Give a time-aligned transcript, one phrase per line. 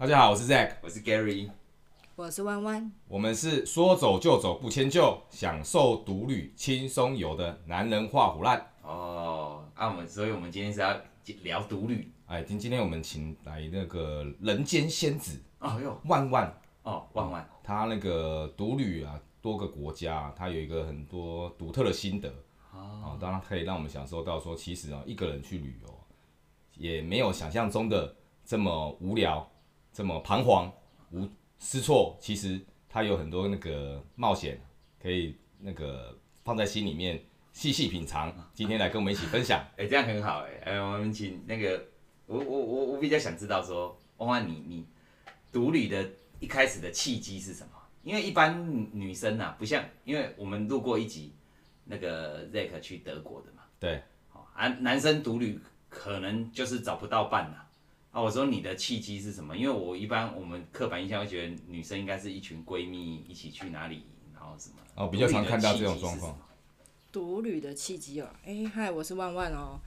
[0.00, 1.50] 大家好，我是 Zack，我是 Gary，
[2.16, 8.66] 我是弯弯，我们是说走就走不迁就，享受独旅轻松游的男人画虎烂。
[8.82, 10.98] 哦，啊，我们，所以我们今天是要
[11.42, 12.10] 聊独旅。
[12.28, 16.50] 哎，今今天我们请来那个人间仙子，哦哟，万万，
[16.82, 22.32] 哦，万万，他那个独旅啊，多个国家，他有一个很多独特的心得。
[22.72, 26.00] 哦，当然可以让我们享受到说，其实啊，一个人去旅游，
[26.78, 29.46] 也没有想象中的这么无聊。
[29.92, 30.72] 这么彷徨
[31.10, 34.60] 无失措，其实他有很多那个冒险，
[35.02, 37.20] 可以那个放在心里面
[37.52, 38.32] 细细品尝。
[38.54, 41.86] 今天来跟我们一起分享， 哎、欸，这样很好哎，哎，我们请那个
[42.26, 44.86] 我我我我比较想知道说，弯弯你你
[45.52, 47.72] 独旅的一开始的契机是什么？
[48.02, 51.34] 因为一般女生呐、啊，不像，因为我们录过一集
[51.84, 54.02] 那个 Zack 去德国的嘛，对，
[54.54, 55.60] 啊，男生独旅
[55.90, 57.56] 可能就是找不到伴了。
[57.56, 57.69] 啊，
[58.12, 59.56] 我说你的契机是什么？
[59.56, 66.36] 因为我一般我们刻板印象会觉得女生应该是一群闺蜜一起去哪里，然后什么哦，比较常看到这种状况。
[67.12, 69.78] 独旅的契机哦，哎嗨，我是万万哦，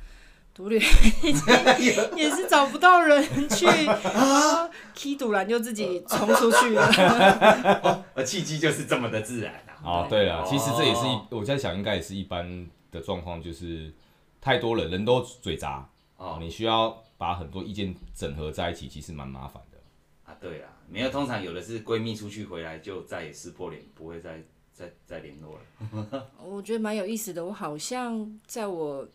[0.53, 0.79] 独旅
[2.15, 8.05] 也是找不到人去， 啊， 踢赌篮就自己冲出去了。
[8.13, 9.83] 而契机就是这么的自然啊。
[9.83, 13.93] 哦，对了，其实这也是一，我在想应该也是一般的状况，就是
[14.39, 17.02] 太多人，人都嘴杂哦，你需要。
[17.17, 19.77] 把很多意见整合在一起，其实蛮麻烦的
[20.23, 20.35] 啊。
[20.39, 26.31] 对啊，没有，通常有的是闺蜜出去回来就再也撕破脸，不会再再再联络了。
[26.43, 27.45] 我觉得蛮有意思的。
[27.45, 29.07] 我好像在我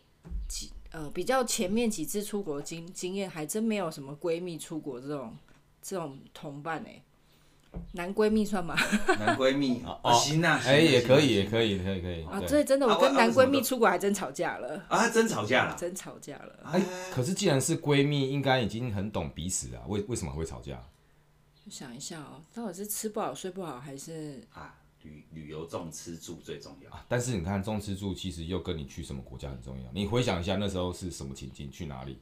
[0.48, 5.36] 几呃比较前面几次出国经经验，还真没有什么闺蜜出国这种
[5.82, 7.02] 这种同伴哎。
[7.92, 8.74] 男闺蜜算吗？
[9.18, 12.24] 男闺蜜哦，行啊，哎，也可以，也可以，可以，可以。
[12.24, 16.60] 啊，对，真的，我跟男闺蜜出国还真吵架了啊，真吵架了，真吵架了。
[16.64, 20.82] 哎，可是既然是闺蜜，应该已经很懂彼此啊，为为什么会吵架？
[21.70, 27.04] 想一下哦，到底是吃不好睡不好，还是啊旅旅游重吃住最重要啊？
[27.08, 29.84] 但是你看重吃住，其实又跟你去什么国家很重要。
[29.92, 32.18] 你回想一下那时候是什么情境，去哪里？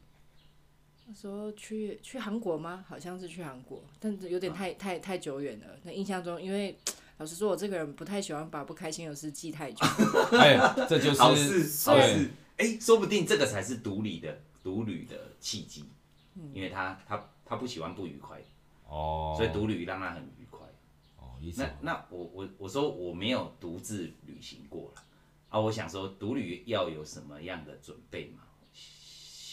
[1.14, 2.84] 说去去韩国吗？
[2.88, 5.66] 好像是去韩国，但是有点太太太久远了。
[5.84, 6.76] 那印象中，因为
[7.18, 9.86] 老实说，我这个人不太喜欢把不开心的事记太久。
[10.38, 10.58] 哎，
[10.88, 12.30] 这就是好事，好事。
[12.56, 15.84] 哎，说不定这个才是独旅的独旅的契机，
[16.34, 18.42] 嗯、因为他他他不喜欢不愉快，
[18.88, 20.60] 哦，所以独旅让他很愉快。
[21.18, 25.02] 哦，那那我我我说我没有独自旅行过了
[25.50, 28.42] 啊，我想说独旅要有什么样的准备嘛？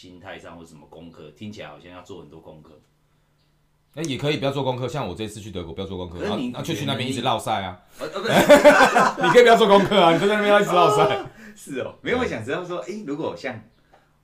[0.04, 2.78] 心态上或什么功课，听起来好像要做很多功课。
[3.94, 7.80] 那、欸、也可以不要做功课，像我这次去德国不要做功课，然后那就去那边一直绕赛啊。
[7.98, 11.26] 你可以不要做功课啊，你就在那边要一直绕赛。
[11.56, 13.58] 是哦，没有我想知道说，哎、欸，如果像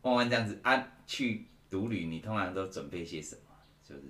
[0.03, 3.41] 弯弯这样子啊，去独旅，你通常都准备些什么？
[3.83, 4.03] 就是，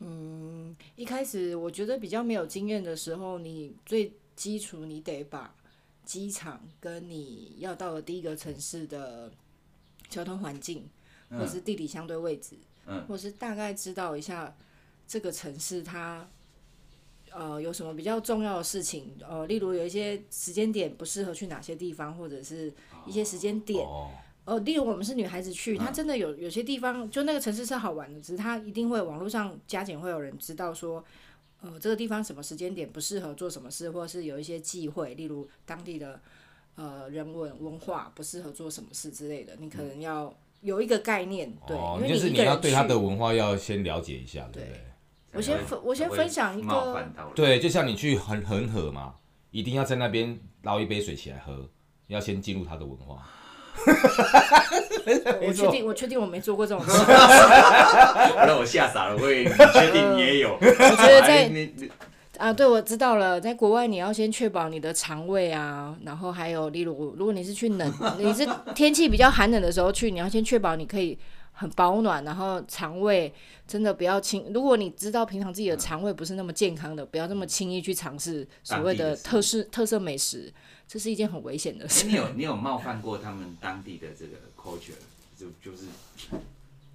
[0.00, 5.54] 嗯，一开始我觉得比较没有经验的时候，你最基础你得把
[6.04, 9.32] 机场跟你要到的第一个城市的。
[10.12, 10.86] 交通环境，
[11.30, 12.56] 或是地理相对位置，
[12.86, 14.54] 嗯，或是大概知道一下
[15.08, 16.28] 这个城市它，
[17.30, 22.70] 呃，有什么比较重要的事情，呃，例如有一些时间点不适合去哪些地方，或者是
[23.06, 24.10] 一些时间点，哦，
[24.44, 31.02] 呃，例如我们是女孩子去，它真的有有些地方，就那个城市是好玩的，只是它一定会网络上加减会有人知道说，
[31.62, 36.20] 呃，这个地方什么时间点不适合做什么事，或者是有一些忌讳，例如当地的。
[36.76, 44.80] 呃，人文文化不适合做什么事之类的，你可能要有一个概念，嗯、对，哦、因为就是你要对他的文化要先了解一下，对不对？
[45.34, 49.14] 我先分，我先分享一个，对，就像你去恒恒河嘛，
[49.50, 51.68] 一定要在那边捞一杯水起来喝，
[52.06, 53.22] 要先进入他的文化。
[55.40, 56.92] 我确定，我确定我没做过这种 事，
[58.46, 59.16] 让我吓傻了。
[59.16, 61.50] 我也确定你也有，我觉得在。
[62.38, 63.40] 啊，对，我知道了。
[63.40, 71.16] 在国外，你要先确保你的肠胃啊，然后还有，例如，如果你是去冷，你是 天气比较寒冷的时候去，你要先确保你可以
[71.52, 73.32] 很保暖，然后肠胃
[73.68, 74.50] 真的不要轻。
[74.52, 80.52] 如果你知道平常自己的肠胃不是那么健康的，不要那么轻易去尝试所谓的特色特色美食，
[80.88, 82.06] 这是一件很危险的事。
[82.06, 84.96] 你有 你有冒犯过他们当地的这个 culture，
[85.38, 85.84] 就就是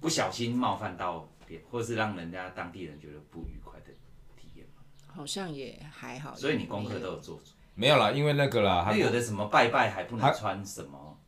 [0.00, 3.67] 不小心冒犯到别，或是让人家当地人觉得不愉快的。
[5.18, 7.40] 好像也还好，所以你功课都有做。
[7.74, 11.18] 没有啦，因为那个啦，他有的什么拜拜还不能穿什么，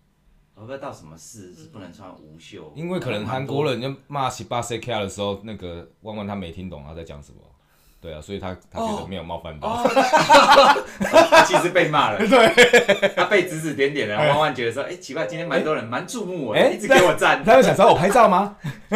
[0.55, 2.73] 我不知道到什么事是不能穿无袖？
[2.77, 7.39] 因为可能韩国人就骂十八 C K 的时候，那个弯弯他没听懂他在讲什么。
[8.01, 9.85] 对啊，所以他他觉得没有冒犯到。
[9.85, 14.15] 他其实被骂了， 对，他被指指点点的。
[14.15, 17.45] 然后弯弯觉得说，哎、欸，奇怪，今天蛮多人蛮注目我，哎、欸，一直给我赞。
[17.45, 18.57] 他有想找我拍照吗？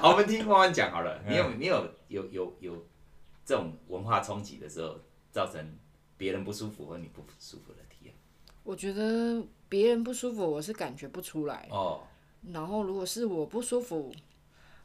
[0.00, 1.18] 好，我们听弯弯讲好了。
[1.26, 2.86] 你有你有有有有
[3.44, 4.96] 这种文化冲击的时候，
[5.30, 5.78] 造成
[6.16, 8.14] 别人不舒服和你不舒服的体验？
[8.64, 11.68] 我觉得别人不舒服，我是感觉不出来。
[11.70, 12.02] 哦。
[12.52, 14.12] 然后如果是我不舒服。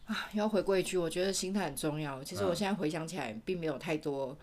[0.06, 2.22] 啊，要回归一句，我觉得心态很重要。
[2.22, 4.38] 其实我现在回想起来，并没有太多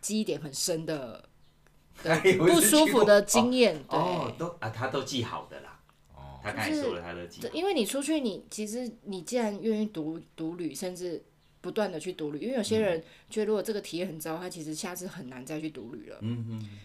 [0.00, 1.28] 记忆点很深的
[2.38, 3.76] 不舒服的经验。
[3.88, 5.80] 哦，哦，都啊，他都记好的啦。
[6.14, 7.40] 哦，他刚才说了，他都记。
[7.52, 11.20] 因为你出去，你其实你既然愿意独独旅，甚至
[11.64, 16.18] 不断的去独旅，因为有些人觉得如果这个体验很糟，他其实下次很难再去独旅了。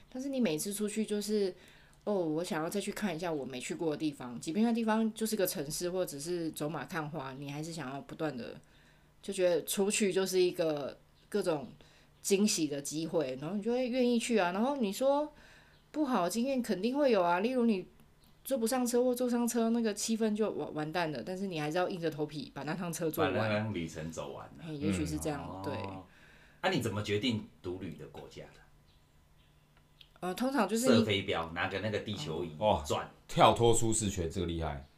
[0.09, 1.53] 但是你每次出去就是。
[2.05, 8.59] 哦，我想要再去看一下我没去过的地方，即便那地方就是个城市，或者是走马看花，你还是想要不断的，
[9.21, 10.97] 就觉得出去就是一个
[11.27, 11.67] 各种
[12.21, 14.53] 惊喜的机会，然后你就会愿意去啊。
[14.53, 15.31] 然后你说
[15.91, 17.85] 不好经验肯定会有啊，例如你
[18.49, 21.21] 坐不上车或坐上车，那个气氛就完完蛋了。
[21.23, 24.43] 但是你还是要硬着头皮把那趟车坐完，把那趟旅程走完。
[24.59, 25.77] 啊，也许是这样，嗯、对。
[26.59, 28.59] 那、啊、你怎么决定独旅的国家的？
[30.21, 34.88] 呃，通常就是射飞镖，拿个那个地球仪哦，转跳脱舒适圈，这个厉害，对。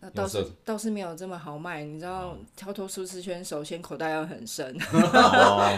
[0.00, 5.68] 那倒是倒是没有这么豪迈，你知道，跳脱舒适圈，首先口袋要很深， 哦、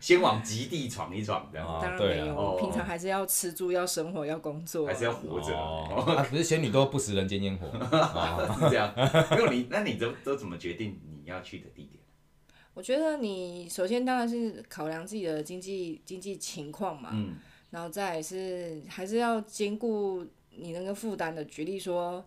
[0.00, 1.66] 先往极地闯一闯，这样。
[1.80, 5.52] 当然没有，哦、平常还是要吃住，要生活，要工作，还是要活着。
[5.54, 8.92] 哦啊、不是仙女都不食人间烟火， 哦、是这样。
[9.30, 12.02] 没有你，那你都都怎么决定你要去的地点？
[12.74, 17.10] 我觉得你首先当然是考量自己的经济经济情况嘛。
[17.12, 17.36] 嗯。
[17.70, 20.26] 然后再是还是要兼顾
[20.56, 21.44] 你那个负担的。
[21.44, 22.24] 举例说，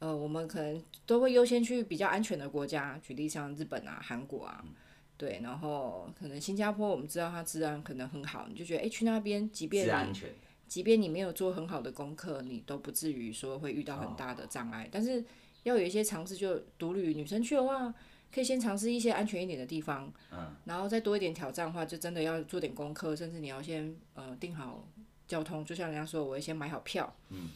[0.00, 4.64] 呃，我们可能都会优先去比较安全的国家，举例像日本啊、韩国啊，
[5.16, 5.40] 对。
[5.42, 10.28] 然后可能新加坡，我们知道它治安可能很好，你就觉得哎，去那边，即便安全，
[10.66, 14.88] 即便你没有做很好的功课，你都不至于说会遇到很大的障碍。
[14.90, 15.24] 但是
[15.62, 17.94] 要有一些尝试，就独旅女生去的话。
[18.32, 24.88] 可以先尝试一些安全一点的地方，嗯，然后再多一点挑战的话，就真的要做点功课，甚至你要先呃订好
[25.26, 27.50] 交通，就像人家说，我会先买好票，嗯，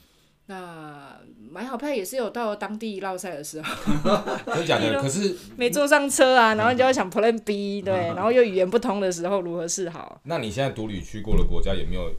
[0.46, 1.18] 那
[1.50, 3.74] 买好票也是有到了当地落赛的时候，
[4.46, 5.00] 真的假的？
[5.00, 10.20] 可是没坐上车啊，然后你就要想 Plan B，对，然后又语言不通的时候如何是好？
[10.24, 12.10] 那你现在独旅去过的国家有没有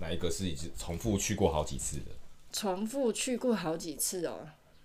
[0.00, 2.12] 哪一个是已重复去过好几次的？
[2.52, 4.40] 重复去过好几次哦。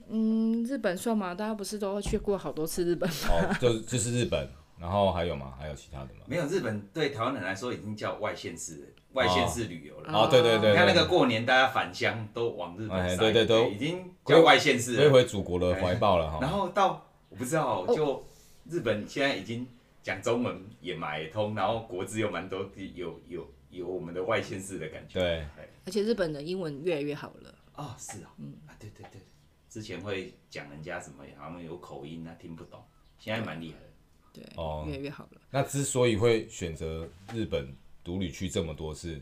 [0.08, 1.34] 嗯，日本算吗？
[1.34, 3.16] 大家不是都去过好多次日本吗？
[3.30, 5.54] 哦，就就是日本，然后还有吗？
[5.58, 6.22] 还有其他的吗？
[6.28, 10.14] 没有，日本对台湾人来说已经叫外县市，外县市旅游了。
[10.14, 16.40] 哦，对对对，你看那个过年大家返乡都往日本，对对对，已经叫外县市，归回祖国的怀抱了哈。
[16.42, 18.26] 然后到我不知道，就
[18.70, 19.68] 日本现在已经
[20.04, 25.20] 讲中文也买通，然后国字又蛮多，有有有我们的外县市的感觉。
[25.20, 25.46] 对，
[25.86, 27.56] 而且日本的英文越来越好了。
[27.76, 29.22] 哦，是啊，嗯，啊，对对对。
[29.70, 32.82] 之前会讲人家什么，好像有口音啊，听不懂。
[33.18, 33.86] 现在蛮厉害的，
[34.36, 35.42] 对，哦，越来越好了。
[35.50, 37.74] 那之所以会选择日本
[38.04, 39.20] 独旅去这么多次，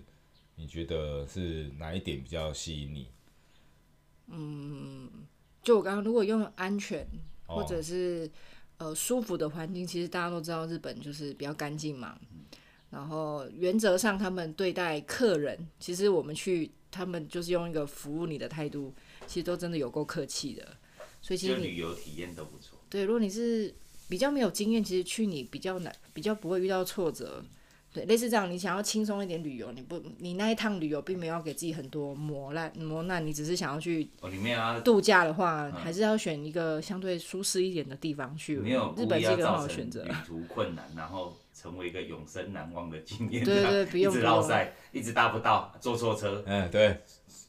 [0.56, 3.07] 你觉得是哪一点比较吸引你？
[4.27, 5.10] 嗯，
[5.62, 7.07] 就我刚刚如果用安全
[7.45, 8.30] 或者是、
[8.80, 12.19] 哦、呃舒服的环境，其实大家都知道日本就是比较干净嘛。
[12.31, 12.45] 嗯、
[12.89, 18.94] 然后原则上他们对待客人，其实我们去他们就是用一个服务你的态度。
[19.25, 20.68] 其实都真的有够客气的，
[21.21, 22.78] 所以其实旅游体验都不错。
[22.90, 23.73] 对，如果你是
[24.10, 27.44] 比较没有经验，其实去你比较难，比较不会遇到挫折。
[27.92, 34.10] 对，类似这样，你想要轻松一点旅游，你不，你那一趟旅游并没有给自己很多磨难磨难，你只是想要去
[34.83, 38.57] 度假的话，还是要选一个相对舒适一点的地方去。
[38.57, 40.04] 没有日本是一个很好的选择。
[40.06, 43.45] 旅途困难，然后成为一个永生难忘的经验。
[43.45, 44.12] 对对， 不用。
[44.12, 46.44] 一直落赛，一直搭不到，坐错车。
[46.48, 47.00] 嗯，对。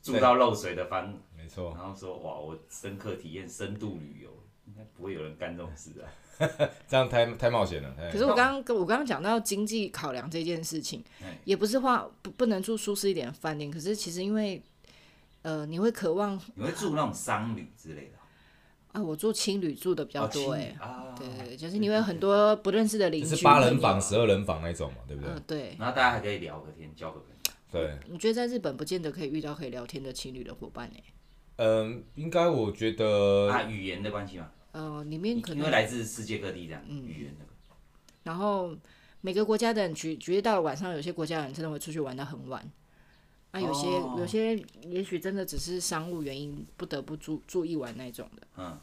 [0.03, 1.19] 住到漏水的房。
[1.35, 4.29] 没错，然后说哇，我深刻体验深度旅游，
[4.67, 6.05] 应该不会有人干这种事啊，
[6.89, 7.95] 这样太太冒险了。
[8.11, 11.03] 可是我刚刚我刚刚讲到经济考量这件事情，
[11.45, 14.63] 也不是话不不能住舒适一点的饭店，可是其实因为
[15.43, 18.19] 呃，你会渴望你会住那种商旅之类的
[18.93, 20.75] 啊，我住青旅住的比较多哎，
[21.19, 25.33] 对对，就是你会有很多不认识的邻居，是八人房、十二人房那种嘛，对不对？
[25.33, 27.35] 嗯对，然后大家还可以聊个天，交个朋友。
[27.73, 30.97] 对，你觉得在日本不见得可以遇到可以聊天的情侣的伙伴呢？
[31.57, 34.49] 嗯，应该我觉得啊，语言的关系嘛。
[34.75, 37.45] 呃，里面可能因为来自世界各地这样，嗯，语言的。
[38.25, 38.77] 然后
[39.21, 42.69] 每个国家的人，举举例到了晚上，有些国家的人真的会出去玩到很晚。
[43.53, 43.89] 啊，有些
[44.19, 48.47] 有些也许真的只是商务原因，不得不住住一晚那种的。
[48.57, 48.77] 嗯。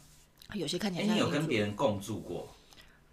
[0.54, 1.06] 有些看起来。
[1.06, 2.48] 你有跟别人共住过？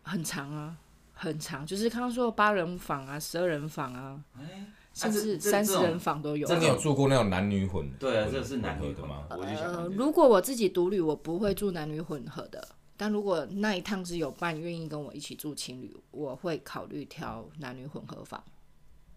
[0.02, 0.78] 很长啊，
[1.14, 4.66] 很长，就是刚刚说八人房啊、十二人房啊，欸、
[5.00, 6.48] 甚至三十人房都有。
[6.50, 7.90] 那你有住过那种男女混？
[7.98, 9.24] 对啊，这是男女的吗？
[9.30, 12.68] 呃，如果我自己独旅，我不会住男女混合的。
[12.98, 18.44] 但如果那一趟是有伴愿意跟我一起住情侣，我会考虑挑男女混合房。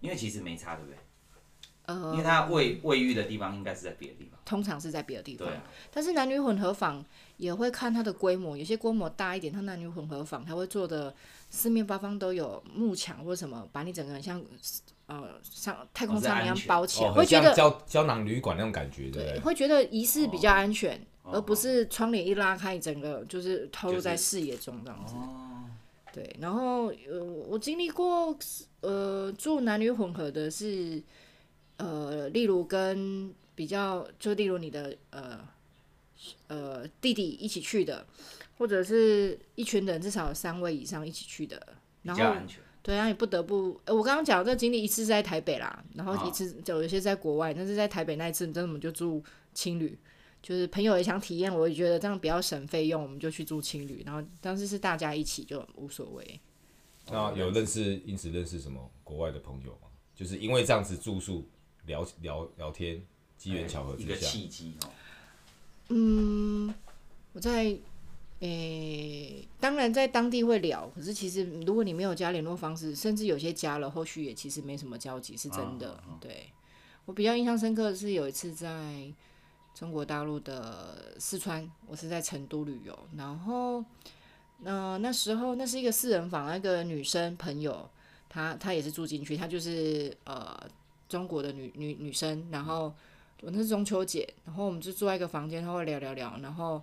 [0.01, 0.99] 因为其实没差，对不对？
[2.01, 5.47] 呃，因为他卫卫浴的地方应该是在别的地方，通常是在别的地方。
[5.47, 5.63] 对啊。
[5.91, 7.05] 但是男女混合房
[7.37, 11.15] 也会看它的规模，有些规模大一点，它男女混合房它会做的
[11.51, 14.43] 四面八方都有幕墙或什么，把你整个人像
[15.07, 25.15] 呃像太空舱一样包起来，哦、会觉得胶胶囊旅馆那种感觉，对，对，会觉得仪式比较安全，哦、而不是窗帘一拉开，整个就是透露在视野中这样子。
[25.15, 25.49] 就是哦。
[26.15, 28.37] 对，然后呃，我经历过
[28.83, 31.03] 呃住男女混合的是，
[31.77, 35.41] 呃，例如跟比较，就例如你的呃
[36.49, 38.07] 呃弟弟一起去的，
[38.59, 41.61] 或者是一群人至少有三位以上一起去的，
[42.03, 42.23] 然后
[42.83, 49.23] 对，然后你不得不，呃、我刚刚讲这经历一次是在台北啦，然后一次有有些在国外，但是在台北那一次，真的我们就住
[49.55, 49.99] 青旅。
[50.43, 54.03] 就是朋友也想体验，我也觉得这样比较省费用，我们就去住青旅。
[54.05, 56.41] 然后当时是大家一起就无所谓。
[57.09, 59.87] 那有认识，因此认识什么国外的朋友吗？
[60.17, 61.49] 就是因为这样子住宿
[61.87, 63.03] 聊聊聊天，
[63.37, 64.91] 机缘巧合之下，一个契机哦。
[65.89, 66.75] 嗯，
[67.33, 67.79] 我在诶、
[68.41, 76.03] 欸，当然在当地会聊，可是其实如果你没有加联络方式，甚至有些加了，后续也其实没什么交集，是真的。
[76.21, 76.51] 对，
[77.05, 79.13] 我比较印象深刻的是有一次在。
[79.75, 83.83] 中国大陆的四川，我是在成都旅游，然后，
[84.63, 87.89] 呃，那时候那是一个四人房，那个女生朋友，
[88.29, 90.55] 她她也是住进去，她就是呃
[91.13, 92.93] 中国的女女女生，然后
[93.43, 96.83] 我那是中秋节，然后我们就住在一个房间，她会聊聊聊，然后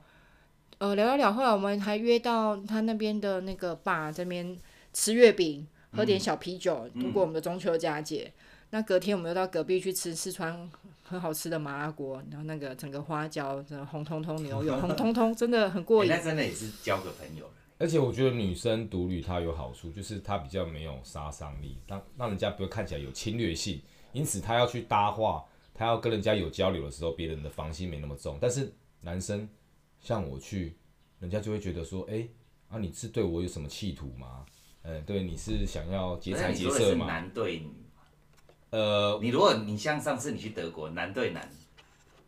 [0.77, 4.55] 呃聊聊聊，后来我们还约到他那边的那个爸这边
[4.93, 8.25] 吃月饼，喝点小啤酒，度过我们的中秋佳节。
[8.25, 8.33] 嗯、
[8.69, 10.69] 那隔天我们又到隔壁去吃四川。
[11.09, 16.11] 很好吃的麻辣锅，然后那个整个花椒，真的红彤彤牛油，红彤彤，真的很过 瘾。
[16.11, 17.49] 那真的也是交个朋友。
[17.79, 23.81] 而且我觉得女生独旅它有好处，就是它比较没有杀伤力，让让人家不会看起来有侵略性。
[24.11, 28.37] 因此，他要去搭话，他要跟人家有交流的时候，别人的防心没那么重。
[28.41, 29.47] 但是男生
[29.99, 30.77] 像我去，
[31.19, 32.29] 人家就会觉得说，哎、欸，
[32.69, 34.45] 啊，你是对我有什么企图吗？
[34.83, 37.05] 嗯，对，你是想要劫财劫色吗？
[37.05, 37.71] 男对女。
[38.71, 41.49] 呃，你如果你像上次你去德国，男对男，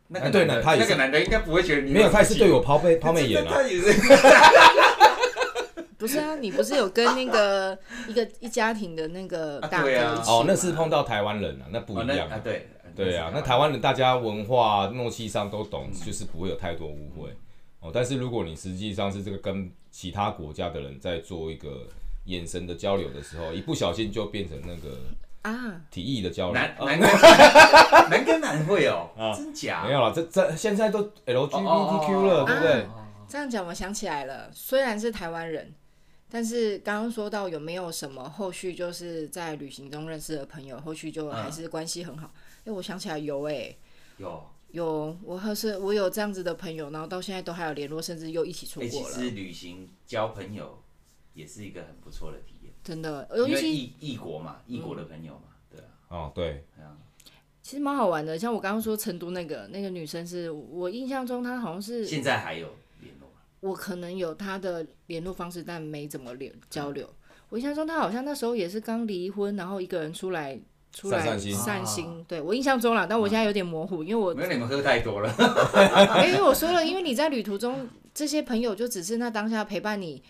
[0.08, 3.54] 那个男对男，他那个男的应该不会觉得你没有，他也是对我抛媚抛媚眼啊。
[6.02, 7.78] 不是啊，你不是有跟那个
[8.10, 12.38] 一个一家庭的那个大哥一起、啊啊、哦，那是碰到台湾人啊，那不一样啊。
[12.38, 17.36] 啊对对啊，那台湾人大家文化默契上都懂，嗯、就是不会有太多误会、嗯、
[17.82, 17.92] 哦。
[17.94, 21.86] 但是如果你实际上是这个跟其他国家的人在做一个
[22.26, 24.98] 眼神的交流的时候，一不小心就变成那个。
[25.44, 29.84] 啊，体液的交流，男男跟男，男 跟男会哦，啊、真假？
[29.86, 32.72] 没有了，这这现在都 LGBTQ 了，对不对？
[32.84, 35.74] 啊、这样讲我想起来了，虽然是台湾人，
[36.32, 42.32] 但是刚刚说到有没有什么后续，就是在旅行中认识的朋友，后续就还是关系很好。
[42.60, 43.78] 哎、嗯，我想起来有哎、欸，
[44.18, 49.14] 有有，我还是我有这样子的朋友，然后到现在都还有联络，甚至又一起出国了。
[49.14, 50.82] 其实旅行交朋友
[51.34, 52.74] 也是一个很不错的体验。
[52.82, 55.86] 真的，因为异异国嘛，异国的朋友嘛，对啊。
[56.08, 56.64] 哦，对。
[57.62, 62.74] 其实蛮好玩的，像我刚刚说成都那个那个女生，是我印象中她好像是现在还有。
[63.62, 67.10] 我可能有他的联络方式，但没怎么联交流。
[67.50, 70.60] 我印象中他好像那时候也是刚离婚，然后一个人出来
[70.94, 71.56] 出来散心。
[71.56, 72.26] 散心。
[72.28, 75.34] 对，我印象中啦，但我现在有点模糊，因为我没有你们喝太多了。
[76.28, 80.22] 因为我说了，因为你在旅途中这些朋友就只是那当下陪伴你。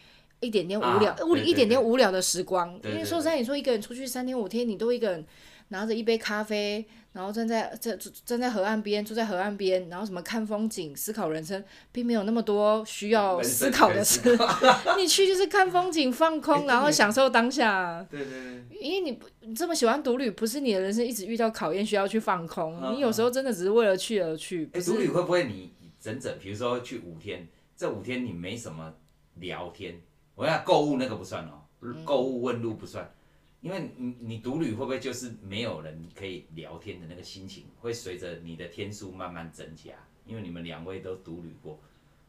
[0.43, 2.73] 一点点无聊，无、啊、一点点无聊的时光。
[2.83, 5.23] 因为说实在，你说一个人出去三天五天，你都一个人
[5.67, 6.83] 拿着一杯咖啡，
[7.13, 14.38] 然后站在站站在河岸边，住在河岸边，然后什么看风景、思考人生，并没有那么多需要思考的事。
[14.98, 18.06] 你去就是看风景、放空，然后享受当下。
[18.10, 18.80] 对对对。
[18.80, 22.82] 因为你不你这么喜欢独旅，不是你的人生一直遇到考验，需要去放空。
[22.82, 24.70] 啊、你有时候真的只是为了去而去。
[24.74, 28.94] 哎，独旅会不会你整整，比如说去五天，这五天你没什么
[29.36, 30.01] 聊天？
[30.34, 31.62] 我要购物那个不算哦，
[32.03, 33.13] 购物问路不算，
[33.62, 39.91] 因为你你独旅会不会就是没有人可以聊天的那个心情，会随着你的天数慢慢增加？
[40.25, 41.80] 因为你们两位都独旅过，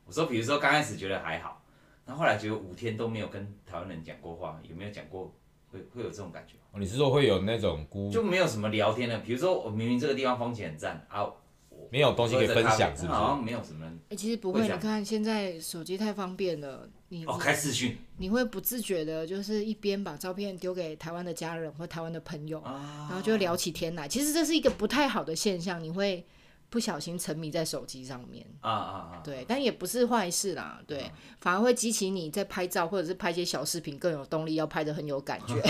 [0.07, 1.63] 我说比如说刚开始觉得还好，
[2.05, 5.35] 那后，后来觉得五天都没有跟台湾人讲过话，有没有讲过？
[5.71, 6.57] 会会有这种感觉？
[6.79, 9.19] 你是说会有那种孤就没有什么聊天的？
[9.21, 11.25] 比如说我明明这个地方风景很赞啊，
[11.71, 13.15] 我没有东西可以分享，是不是？
[13.15, 13.95] 好像没有什么人。
[13.95, 16.87] 哎、欸，其实不会，你看现在手机太方便了。
[17.13, 24.09] 你哦，开视讯，你会不自觉的，就是一边把照片丢给台湾的家人或台湾的朋友，啊、然后就聊起天来。
[24.09, 26.27] 其实这是一个不太好的现象，你会
[26.71, 28.47] 不小心沉迷在手机上面。
[28.63, 29.21] 啊啊啊！
[29.23, 35.61] 对，但也不是坏事啦，对，啊、反而会激起你在拍照或者是拍一些小视频更有动力，要拍的很有感觉。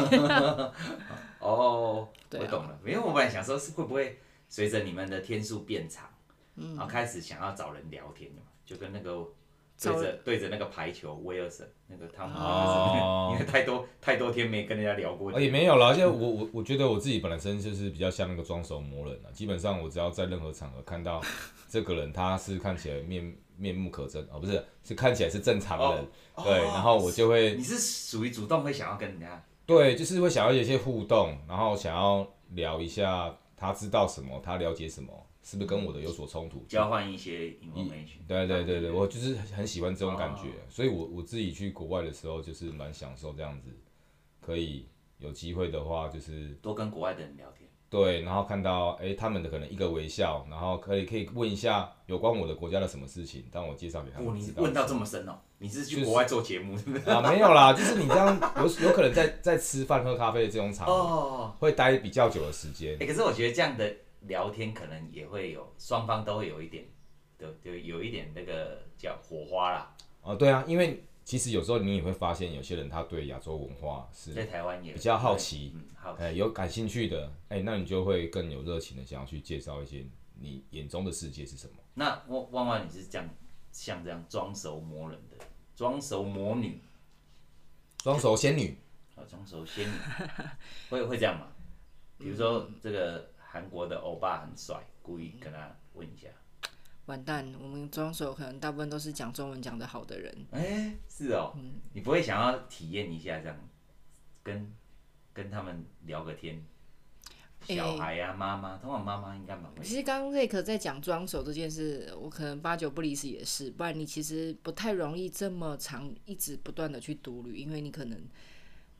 [1.43, 2.79] 哦，我懂了。
[2.87, 6.09] 因为我本来想说，是会不会随着你们的天数变长，
[6.55, 9.27] 嗯，然后开始想要找人聊天嘛，就跟那个。
[9.91, 15.89] 对着对着那个排球威尔森那个汤姆，哦、 因为太多太多天没跟人家聊过，也没有了。
[15.89, 19.29] 而且我我我觉得我自己本身就是比较像那个装熟魔人啊。
[19.33, 21.21] 基本上我只要在任何场合看到
[21.69, 27.55] 这个人，他是看起来面面目可憎哦，不是，是看起来是正常人，哦、对，然后我就会。
[27.55, 29.45] 你是属于主动会想要跟人家？
[29.65, 35.27] 对，就是会想要有一些互动，然后想要聊一下他知道什么，他了解什么。
[35.43, 36.65] 是不是跟我的有所冲突？
[36.69, 38.27] 交换一些 information。
[38.29, 43.69] 对对对对，我就是很喜欢这种感觉，所以我我自己去国外的时候，就是蛮享受这样子，
[44.41, 44.87] 可以
[45.19, 47.69] 有机会的话，就是多跟国外的人聊天。
[47.91, 54.39] 对，然后看到哎、欸，他们的可能一个微笑，然后可以可以问一下有关我的国家的什么事情，当我介绍给他们。
[54.39, 55.39] 你问到这么深哦？
[55.59, 57.11] 你是去国外做节目是不是？
[57.11, 62.97] 啊，没有啦，就是你这样 有有可能在在吃饭喝咖啡的这种场合，会待比较久的时间。
[63.01, 63.93] 哎，可是我觉得这样的。
[64.27, 66.85] 聊天可能也会有双方都会有一点
[67.37, 69.97] 对，就有一点那个叫火花啦。
[70.23, 80.05] 哦，对啊，因为其实有时候你也会发现，有些人他对亚洲文化是在台湾也比较好奇，嗯，好奇，哎，有感兴趣的，哎，那你就会更有热情的想要去介绍一些
[80.39, 81.75] 你眼中的世界是什么。
[81.95, 83.29] 那万万万，你是这样
[83.73, 86.81] 像这样装熟魔人的，装熟魔女，
[87.99, 88.79] 装熟仙女，
[89.17, 89.93] 啊，装熟仙女，
[90.89, 91.49] 会会这样吗？
[92.19, 93.33] 比如说这个。
[93.53, 96.27] 韩国的欧巴很帅，故意跟他问一下。
[97.05, 100.35] 完蛋，我们装手可能大部分都是讲中文讲得好的人。
[100.53, 103.69] 哎、欸，是哦，嗯、你不会想要体验一下这样，
[104.43, 104.75] 跟
[105.35, 106.65] 跟他们聊个天？
[107.61, 109.85] 小孩呀、啊，妈妈、欸，通常妈妈应该蛮会。
[109.85, 118.19] 其实刚刚瑞克在讲装手这件事，我可能八九不离十也是，不然你其实不太容易这么长一直不断的去独旅，因为你可能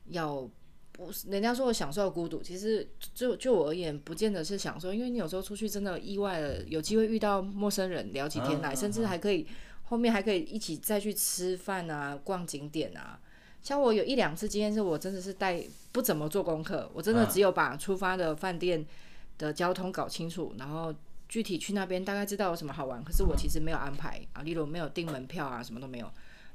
[0.09, 0.47] 要。
[0.93, 9.47] 不是，人家说我享受孤独，其实就就我而言，不见得是享受，因为你有时候出去真的意外了，有机会遇到陌生人聊起天来，甚至还可以
[9.81, 13.19] 后面还可以一起再去吃饭啊、逛景点啊。
[13.63, 18.85] 像我有一两次经验是我真的是带不怎么做功课，我真的只有把出发的饭店
[19.39, 20.93] 的交通搞清楚，然后
[21.27, 26.07] 具体去那边大概知道有什么好玩，可是我其实没有安排啊，例如没有订门票啊，什么都没有，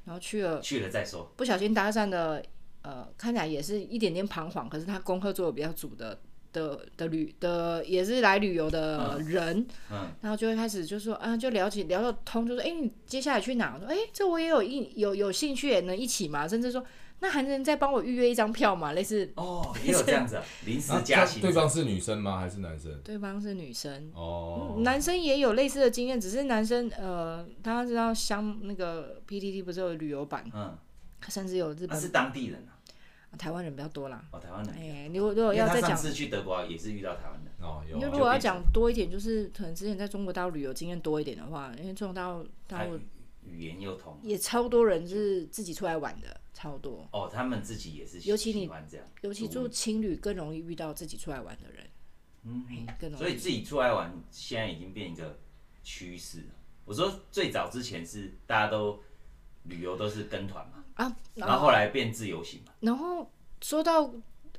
[0.05, 2.41] 然后去了去了再说，不小心搭讪的。
[2.89, 6.19] 呃，看起来也是一点点彷徨，可是他功课做的比较足的
[6.55, 9.59] 的的旅的也是来旅游的人，
[9.91, 13.75] 嗯，嗯然后就会开始就说啊，就聊起聊到通，就说哎、欸，你接下来去哪？
[13.75, 16.49] 我说哎、欸，这我也有一有有兴趣，也能一起吗？
[16.49, 16.83] 甚至说
[17.21, 18.93] 那还能再帮我预约一张票吗？
[18.95, 21.43] 类似哦， 也有这样子、啊，临时加薪。
[21.43, 22.39] 对方是女生吗？
[22.39, 22.99] 还是男生？
[23.05, 30.79] 对方是女生哦、嗯，男生也有类似的经验，只是男生呃，大家知道香那个 PTT 不是有旅游版，嗯。
[31.27, 32.78] 甚至有日本，他是当地人啊，
[33.37, 34.25] 台湾人比较多啦。
[34.33, 34.75] 哦，台湾人。
[34.75, 37.53] 哎、如果如果要再讲，上次去德国也是遇到台湾人。
[37.61, 37.97] 哦，有。
[37.99, 42.99] 你如果要讲多一点，就是可能之前在中国大陆旅游经验多一点的话，因为中国大陆大陆
[43.45, 47.07] 语言又通，也超多人是自己出来玩的，超多。
[47.13, 48.31] 哦，他们自己也是喜
[48.69, 51.85] 欢这样，尤其你尤其住青旅更容易遇到自己出来玩的人。
[52.45, 52.65] 嗯，
[52.99, 53.23] 更容易。
[53.23, 55.39] 所以自己出来玩现在已经变一个
[55.83, 56.45] 趋势。
[56.85, 59.03] 我说最早之前是大家都
[59.65, 60.85] 旅游都是跟团嘛。
[60.99, 62.73] 啊，然后后来变自由行嘛。
[62.81, 63.31] 然后
[63.63, 64.13] 说到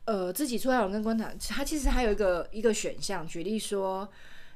[0.05, 4.07] 呃自己出来玩跟跟团，它其实还有一个一个选项，举例说，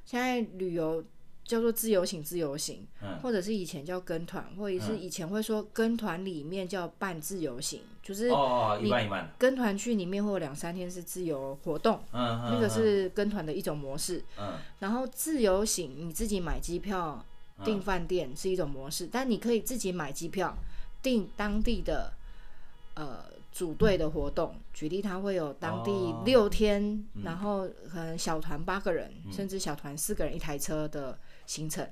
[0.05, 1.03] 现在旅游
[1.43, 17.21] 叫做自由行，自由行，嗯、或者是以前叫跟团，或者是以前会说跟团里面叫半自由行，嗯、就是哦一半一半，跟团去里面会有两三天是自由活动，嗯，那个是跟团的一种模式，嗯，然后自由行你自己买机票
[17.65, 20.57] 订饭店是一种模式，嗯、但你可以自己买机票。
[21.03, 22.13] 订当地的
[22.95, 25.91] 呃组队的活动，举例他会有当地
[26.25, 31.87] 六天，然后可能小团八个人，嗯、甚至小团四个人一台车的行程。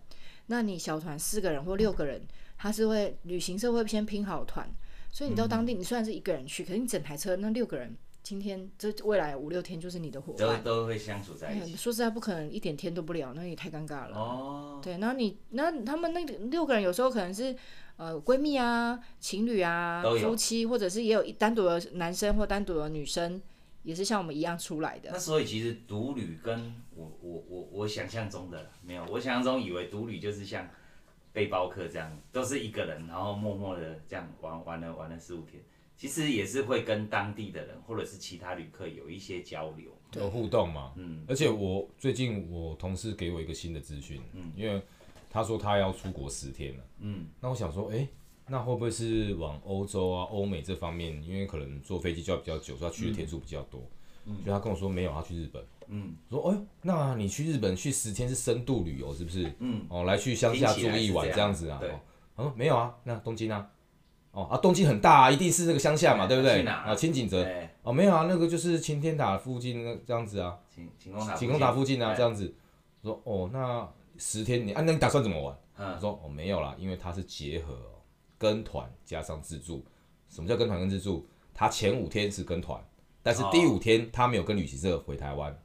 [0.48, 2.20] 那你小团四个人或六个人，
[2.58, 4.68] 他是会旅行社会先拼好团，
[5.12, 11.76] 所以你到当地，你虽然是一个人去，可是你整台车那六个人，今天这未来五六天就是你的伙伴，都都会相处在一起。
[11.76, 14.18] 说实在，不可能一点天都不聊，那也太尴尬了。
[14.18, 17.56] 哦，对，然后你那他们那六个人有时候可能是。
[18.02, 23.40] 呃，闺蜜啊，情侣啊，夫妻，或者是也有一单独的男生或单独的女生，
[23.84, 25.12] 也是像我们一样出来的。
[25.14, 30.68] 那所以其实独旅跟我我我我想象中的没有，我想象中以为独旅就是像
[31.32, 35.62] 背包客这样，都是一个人，然后默默的这样玩玩了玩了十五天，
[35.96, 40.94] 其实也是会跟当地的人或者是其他旅客有一些交流，有互动嘛。
[40.96, 44.82] 嗯，而且我最近我同事给我一个新的资讯，嗯，因为
[45.32, 48.10] 他说他要出国十天了，嗯，那我想说，哎、欸，
[48.48, 51.24] 那会不会是往欧洲啊、欧美这方面？
[51.24, 53.82] 因为可能坐飞机就要比较久，所以他去的天数比较多。
[54.26, 55.64] 嗯，所以他跟我说没有，他去日本。
[55.88, 59.52] 嗯，说，哎、欸，那你去日本去十天是深度旅游是不是？
[59.60, 61.78] 嗯，哦，来去乡下住一晚这样子啊？
[61.80, 61.90] 对。
[62.36, 63.70] 他说没有啊，那东京啊，
[64.32, 66.66] 哦啊，东京很大啊，一定是那个乡下嘛，对，不对？
[66.66, 67.46] 啊，清景泽。
[67.84, 70.58] 哦，没有啊，那个就是晴天塔附近那这样子啊。
[70.74, 71.36] 晴晴空塔。
[71.36, 72.54] 晴空塔附近啊，这样子。
[73.04, 73.88] 说，哦，那
[74.24, 75.58] 十天你啊，那你打算怎么玩？
[75.76, 77.76] 他说，哦，没有啦，因为他是结合
[78.38, 79.84] 跟团加上自助。
[80.30, 81.28] 什么叫跟团跟自助？
[81.56, 82.80] 他前五天是跟团，
[83.24, 85.60] 但是第五天他没有跟旅行社回台湾。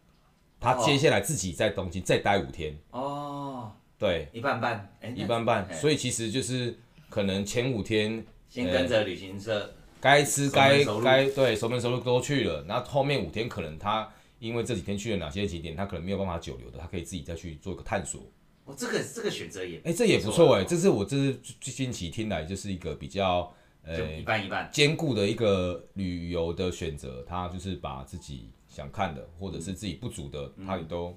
[0.58, 6.74] 他接下来自己在东京再待五天哦，对，一半半，欸、一半半，所以其实就是
[7.10, 18.22] 可能前五天先跟着旅行社，该、欸、吃该该对熟门熟路都去了，然后后面五天可能他因为这几天去了哪些景点，他可能没有办法久留的，他可以自己再去做一个探索。
[18.66, 23.50] 哦，这个这个选择也哎、欸，这也不错哎、欸，这是我这是近期听来就是一个比较
[23.82, 28.50] 呃一半一半兼顾的一个旅游的选择，他就是把自己。
[28.68, 31.16] 想看的，或者是自己不足的，嗯、他也都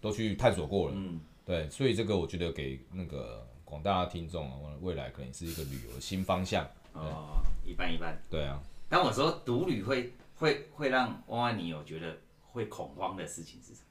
[0.00, 0.94] 都去探索过了。
[0.96, 6.68] 嗯，对，所以这个我觉得给那个广大的听众啊，未来可能是一个旅游的新方向。
[6.94, 8.20] 哦，一半一半。
[8.28, 8.60] 对啊。
[8.88, 13.87] 但我说独旅会会会让汪汪你有觉得会恐慌的事情是什么？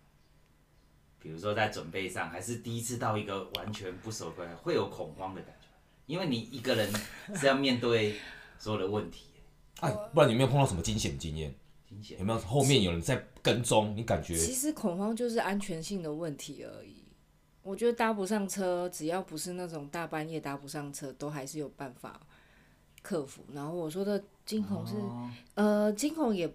[1.19, 5.67] 比如说在准备上，还是第一次到一个完全不熟的，会有恐慌的感觉，
[6.06, 6.91] 因为你一个人
[7.36, 8.15] 是要面对
[8.58, 9.25] 所有的问题。
[9.80, 11.53] 哎、啊，不然你有没有碰到什么惊险经验？
[12.19, 13.95] 有没有后面有人在跟踪？
[13.95, 14.36] 你感觉？
[14.36, 17.03] 其实恐慌就是安全性的问题而已。
[17.63, 22.19] 我觉得搭不上车，只要不是那种大半夜搭不上车，都还是有办法
[23.01, 23.45] 克服。
[23.53, 26.47] 然后我说的惊恐是，哦、呃，惊恐也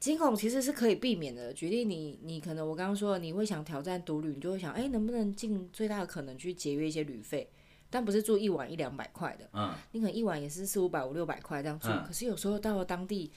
[0.00, 1.52] 惊恐其实是可以避免的。
[1.52, 7.50] 举例你，你可能我刚刚说你会想挑战独旅，你就会想，哎、欸，能不能尽最大的可能去节约一些旅费？
[7.90, 11.88] 但不是住一晚一两百块的，嗯，你可能一晚也是四五百五六百块这样住。
[11.88, 13.30] 嗯、可是有时候到了当地。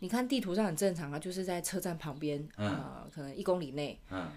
[0.00, 3.98] 你看地图上很正常啊，就是在车站旁边，啊、嗯呃，可能一公里内。
[4.12, 4.28] 嗯、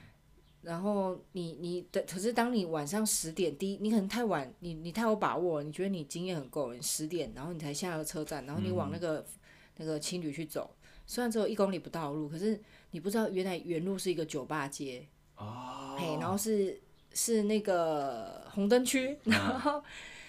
[0.63, 9.25] 然后你你的，可是当你晚上十点，第一你可能太晚，你你太有把握，你觉得你经验很够，你十点，然后你才下了车站，然后你往那个、嗯、
[9.77, 10.73] 那个青旅去走，
[11.11, 12.57] 虽然只有一公里不到的路，可是
[12.91, 15.05] 你不知道原来原路是一个酒吧街。
[15.35, 15.97] 哦。
[15.99, 16.79] 嘿，然后是
[17.11, 19.79] 是那个红灯区， 然后。
[19.79, 19.83] 嗯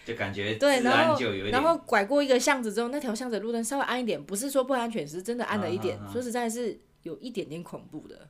[0.05, 1.17] 就感觉对，然后
[1.53, 5.97] 然后拐过一个巷子之后，那条巷子路灯稍微暗一点，不是说不安全，是真的暗了一点。
[6.13, 8.29] 说实在，是有一点点恐怖的。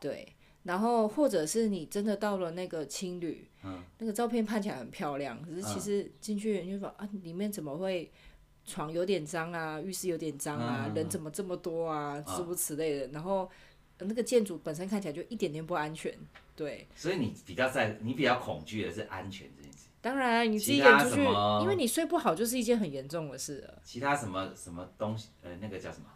[0.00, 0.32] 对，
[0.62, 8.08] 然后或者是你真的到了那个青旅，嗯那个照片看起来很漂亮，可是其实进去你就说啊，里面怎么会
[8.64, 13.08] 床有点脏啊，浴室有点脏啊，人怎么这么多啊，诸如此类的。
[13.08, 13.50] 然后
[13.98, 16.16] 那个建筑本身看起来就一点点不安全。
[16.54, 19.78] 对，所以你比较在，你比较恐惧的是安全这件事。
[20.02, 21.22] 当然，你自己一个人出去，
[21.62, 23.82] 因为你睡不好，就是一件很严重的事了。
[23.84, 26.06] 其他什么什么东西，呃，那个叫什么？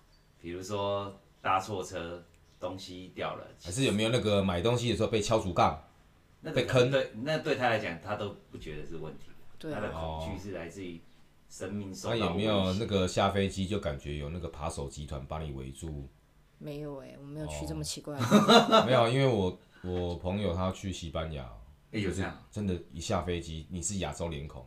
[0.40, 2.22] 比如说搭错车，
[2.60, 5.82] 东西掉了，还是有没有那个买东西的时候被敲竹杠，
[6.40, 6.90] 那被坑？
[6.90, 9.24] 对，那对他来讲，他都不觉得是问题。
[9.58, 11.00] 对他的恐惧是来自于
[11.54, 12.24] 生命受到威胁。
[12.24, 16.08] 他有没有那个下飞机就感觉有那个扒手集团把你围住？
[16.58, 18.18] 没有哎、欸，我没有去这么奇怪
[18.84, 21.48] 没有，因为我我朋友他去西班牙。
[21.92, 24.66] 哎有这样，真的，一下飞机，你是亚洲脸孔，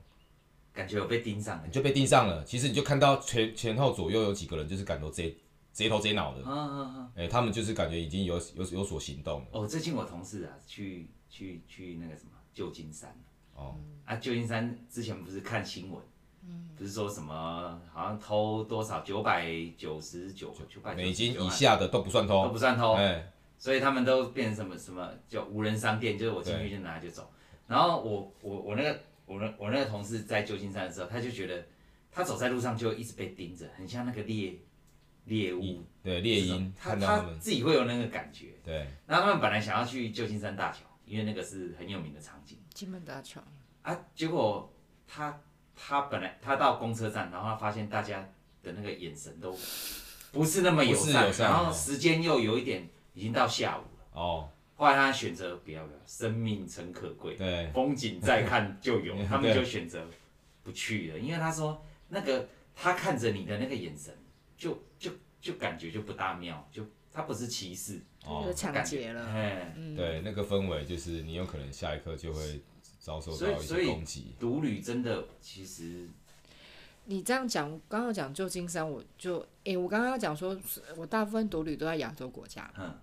[0.71, 2.41] 感觉有被盯上了，你就被盯上了。
[2.45, 5.35] 其实你就看到前前后左右有几个人，就是感觉贼
[5.73, 9.47] 贼头贼脑的，嗯嗯嗯哎、欸，他们就是感觉已经有有有所行动了。
[9.51, 13.13] 哦，最近我同事啊，去去去那个什么旧金山，
[13.55, 16.01] 哦，啊，旧金山之前不是看新闻，
[16.47, 23.03] 嗯，不是说什么好像偷多少九百九十九九百美金以下的都不算偷，都不算偷，哎。
[23.03, 27.27] 欸所以他们都变成什么什么叫无人商店，就是我进去就拿就走。
[27.65, 31.65] 然后我我我那个我那我那个同事在旧金山的时候，他就觉得
[32.11, 34.59] 他走在路上就一直被盯着，很像那个猎
[35.25, 38.53] 猎物，对猎鹰，他他自己会有那个感觉。
[38.63, 38.85] 对。
[39.07, 42.59] 然后他们本来想要去旧金山大桥，因为那个是很有名的场景。
[42.75, 43.41] 金门大桥。
[43.81, 44.71] 啊，结果
[45.07, 45.35] 他
[45.77, 48.19] 他本来他到公车站，然后他发现大家
[48.61, 49.55] 的那个眼神都
[50.33, 51.49] 不是那么友善，友善。
[51.49, 52.89] 然后时间又有一点。
[53.17, 54.21] 已经到下午了。
[54.21, 60.05] 哦，后来他选择不要不要，生命诚可贵，对，风景再看就有， 他们就选择
[60.61, 64.15] 不去了，因为他说那个他看着你的那个眼神，
[64.55, 65.09] 就就
[65.41, 72.61] 就感觉就不大妙，就他不是歧视，哦，抢劫了，哎，对，那个氛围就是你有可能下一刻就会
[73.07, 74.35] 遭受到一些攻击。
[74.37, 76.09] 独旅真的其实，
[77.05, 80.59] 你这样讲，刚刚讲旧金山，我就诶、欸，我刚刚要讲说，
[80.97, 82.69] 我大部分独旅都在亚洲国家。
[82.77, 82.93] 嗯。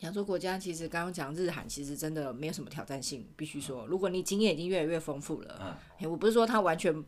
[0.00, 3.26] 亚洲国家其实刚刚讲日韩，其实真的没有什么挑战性。
[3.34, 7.04] 必须说，如果你经验已经越来越丰富了，嗯、欸，我不是说它完全。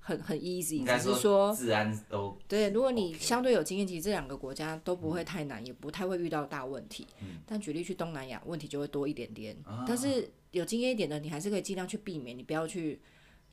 [0.00, 2.70] 很很 easy，只是说治安都对。
[2.70, 7.06] 如果你相对有经验，其实这两个国家都不会太难，也不太会遇到大问题。
[7.44, 9.54] 但举例去东南亚，问题就会多一点点。
[9.86, 13.00] 但是有经验一点的，你还是可以尽量去避免，你不要去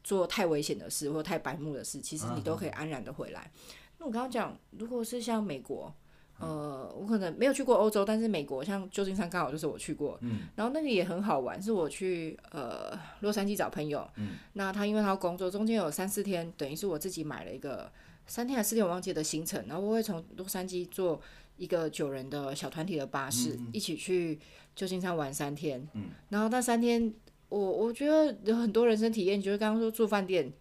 [0.03, 3.51] 做太危险的事或太白目的事，其实你都可以安然的回来。
[3.97, 5.93] 那我刚刚讲，如果是像美国。
[6.37, 17.89] 呃，我可能没有去过欧洲，但是美国像旧金山刚好就是我去过，嗯，然后那个也很好玩，是我去呃洛杉矶找朋友，嗯，那他因为他要工作，中间有三四天，等于是我自己买了一个
[18.27, 21.21] 三天还是四天我忘记的行程，然后我会从洛杉矶坐
[21.57, 24.39] 一个九人的小团体的巴士，嗯嗯，一起去
[24.75, 27.13] 旧金山玩三天，嗯，然后那三天
[27.49, 30.51] 我我觉得有很多人生体验，就是刚刚说住饭店，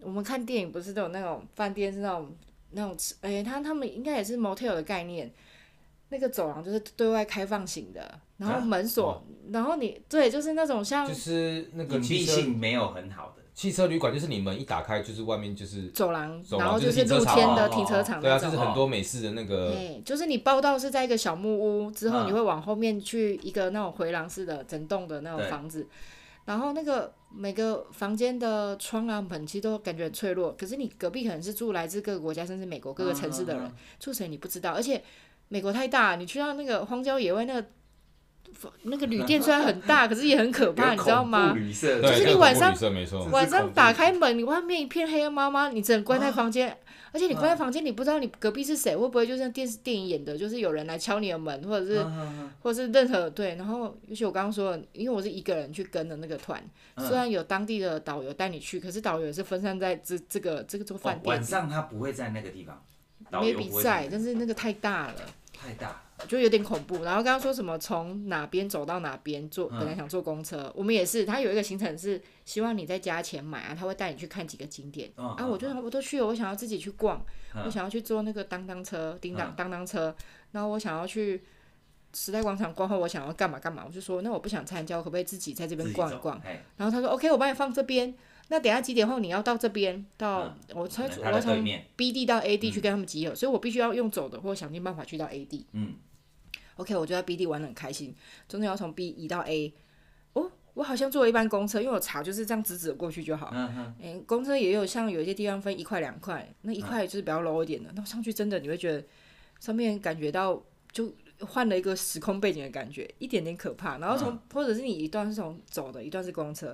[0.00, 2.34] 我们看电影不是都有那种饭店是那种。
[2.72, 5.28] 那种吃，哎、欸，他他们应该也是 motel 的概念，
[6.10, 25.86] 那个走廊就是对外开放型的，然后门锁，啊、然后你对，就是那种像，就是那个隐蔽性没有很好的汽车旅馆，就是你门一打开，就是外面就是走廊，走廊然后就是露天的停车场，对啊，就是很多美式的那个，对，就是你报到是在一个小木屋之后，你会往后面去一个那种回廊式的整栋的那种房子。
[26.46, 35.00] 然后那个每个房间的窗啊门其实都感觉很脆弱，可是你隔壁可能是住来自各个国家甚至美国各个城市的人，住谁你不知道，而且
[35.48, 37.64] 美国太大，你去到那个荒郊野外那个
[38.82, 41.54] 那个旅店虽然很大，可是也很可怕， 你知道吗？
[41.54, 42.74] 就是你晚上
[43.30, 46.70] 晚上打开门，你外面一片黑暗麻麻，你只能关在房间。
[46.70, 46.76] 啊
[47.12, 52.06] 而且你关在房间，你不知道你隔壁是谁，会不会就像电视电影演的，就是有人来敲你的门，或者是，
[52.60, 53.56] 或者是任何对。
[53.56, 56.62] 然后，尤其我刚刚说的，因为我是一个人去跟的那个团，
[56.98, 61.34] 虽然有当地的导游带你去，可是导游也是分散在这这个这个这个饭店。
[61.34, 62.80] 晚上他不会在那个地方，
[63.42, 65.14] 没比赛，但是那个太大了。
[65.52, 66.00] 太大。
[66.28, 80.14] 就有点恐怖，然后刚刚说什么从哪边走到哪边坐，本来想坐公车，嗯、我们也是，他有一个行程是希望你再加钱买啊，他会带你去看几个景点，嗯、啊，我就我都去了，我想要自己去逛，嗯、我想要去坐那个当当车，叮当当当车，
[80.52, 81.42] 然后我想要去
[82.14, 86.40] 时代广场逛后，我想要干嘛干嘛，我就说那我不想参加，我可不可以自己在这边逛一逛？
[86.76, 88.14] 然后他说 OK，我帮你放这边，
[88.48, 91.64] 那等下几点后你要到这边，到、嗯、我从我要从
[91.96, 95.66] B 地到 A 地去跟他们集合，嗯、所以我必须要用走的，或想尽办法去到 A 地。
[95.72, 95.94] 嗯。
[96.76, 98.14] OK，我就在 B 地玩得很开心，
[98.48, 99.72] 中间要从 B 移到 A，
[100.32, 103.50] 哦，我好像坐了一班公车，因为我查就是这样直直的过去就好。
[103.52, 109.04] 嗯哼、欸、公车也有像有一些地方分一块两块，那一块就是比较 low 一点的，那上去真的你会觉得
[109.58, 113.98] 上面感觉到就换了一个时空背景的感觉，一点点可怕。
[113.98, 116.68] 然后从、嗯、或者是你一段是从走的，一段是公车，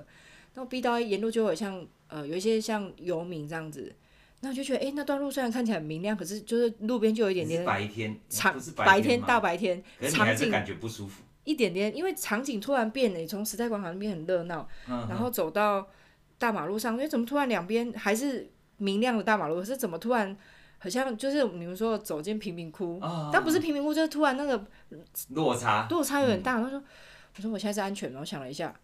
[0.53, 3.93] 然后 B 到 A 沿路就会像呃有一些像游民这样子。
[4.41, 11.23] 那我就觉得，哎、欸，那段路虽然看起来很明亮，可是就是路边就有一点点白天，长白，白天大白天，场景感觉不舒服。
[11.43, 15.87] 一点点，因为场景突然变了，你从时代广场那边很热闹，嗯、然后走到
[16.37, 18.47] 大马路上，因为怎么突然两边还是
[18.77, 20.37] 明亮的大马路，可是怎么突然
[20.77, 24.63] 好像就是你们说走进贫民窟，哦、但不是贫民窟，就是突然那个
[25.29, 26.61] 落差落差有点大。
[26.61, 26.83] 他、嗯、说，
[27.37, 28.75] 我说我现在是安全的，我想了一下。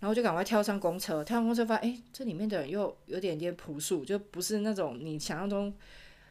[0.00, 5.72] 然后就赶快跳上公车，跳上公车发现，哎，这里面的人又有点点朴素，就不是那种你想象中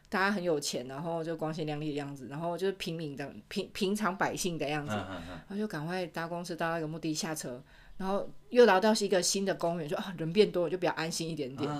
[0.08, 4.94] 大家很有钱，然后就光鲜亮丽的样子，然后就是平民的平平常百姓的样子。
[4.94, 7.62] 嗯嗯嗯、然后就赶快搭公车到那个目的下车，
[7.96, 11.70] 然后又来到是一个新的公园，说啊人变多了，就比较安心一点点。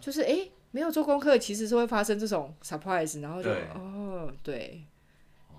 [0.00, 0.38] 就是哎，
[0.70, 4.82] 没有做功课，其实是会发生这种 surprise，然后就对哦对。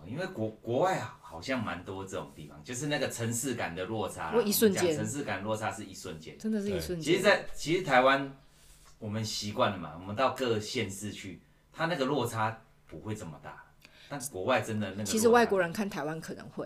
[0.07, 4.33] 因为国国外啊，好像蛮多这种地方，就是那个城市感的落差。
[4.35, 7.01] 我一瞬间，城市感落差是一瞬间，真的是一瞬间。
[7.01, 8.37] 其实在，在其实台湾，
[8.99, 11.41] 我们习惯了嘛，我们到各县市去，
[11.71, 13.63] 它那个落差不会这么大。
[14.09, 16.65] 但国外真的那个，其实外国人看台湾可能会，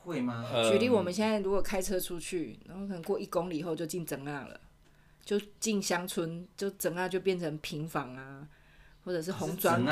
[0.00, 0.48] 会吗？
[0.70, 4.58] 举例，我们现在如果开车出去，然后可能过一公里以后就进整啊了，
[5.22, 8.48] 就进乡村，就整啊就变成平房啊，
[9.04, 9.84] 或者是红砖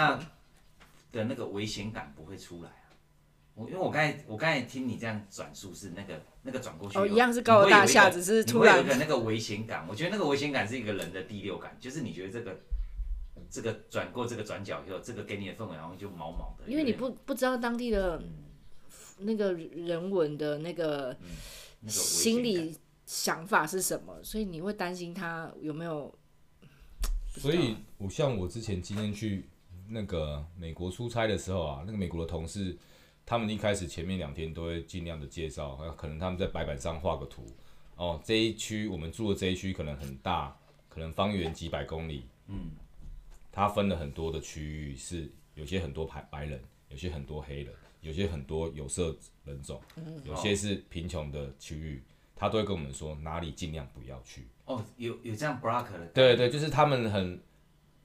[1.12, 2.92] 的那个危险感不会出来啊！
[3.54, 9.86] 我因为我刚才我刚才听你这样转述是那个那个转过去哦，一样是高楼大厦，只是突然有一个那个危险感。
[9.88, 12.60] 我觉得那个危险感是一个人的第六感，就是你觉得这个
[13.50, 16.70] 这个转过这个转角以后，这个给你的氛围好像就毛毛的。
[16.70, 18.22] 因为你不不知道当地的
[19.18, 21.16] 那个人文的那个
[21.86, 26.16] 心理想法是什么，所以你会担心他有没有。
[27.36, 29.48] 所以我像我之前今天去。
[29.92, 32.76] 那个美国出差的时候啊，那个美国的同事，
[33.26, 37.44] 他们一开始前面两天都会尽量的介绍，可能他们在白板上画个图，
[37.96, 40.57] 哦，这一区我们住的这一区可能很大，
[40.88, 42.70] 可能方圆几百公里，嗯，
[43.50, 49.81] 它分了很多的区域，是有些很多白白人，有些很多黑人，有些很多有色人种，
[50.24, 52.03] 有些是贫穷的区域，
[52.37, 54.46] 他都会跟我们说哪里尽量不要去。
[54.66, 56.07] 哦，有有这样 block 的。
[56.14, 57.40] 对对，就是他们很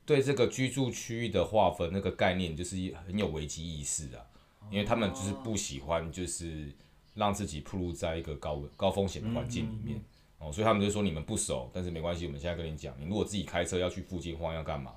[0.05, 2.75] 对这个居住区域的划分那个概念，就是
[3.07, 4.21] 很有危机意识啊，
[4.69, 6.71] 因为他们就是不喜欢就是
[7.15, 9.99] 让自己暴露在一个高高风险的环境里面
[10.37, 14.93] 哦，所以他们就说你们不熟，但是没关系，我们现在跟你讲，你如果自己开车要去附近晃要干嘛？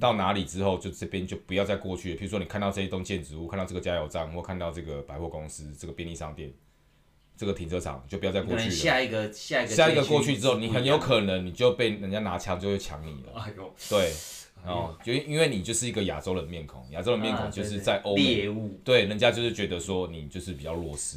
[0.00, 2.18] 到哪里之后就这边就不要再过去了。
[2.18, 6.50] 譬如说你看到这一栋建筑物，看到这个加油站，或看到这个百货公司、这个便利商店。
[7.40, 8.70] 这个停车场就不要再过去了。
[8.70, 13.32] 下一个下一个下一个过去之后，你很有可能你就被人家拿枪就会抢你了。
[13.40, 14.12] 哎呦，对，
[14.66, 18.14] 哦，就因为你就是一个亚洲人面孔，亚洲人面孔就是在欧
[18.84, 21.16] 对，人家就是觉得说你就是比较弱势，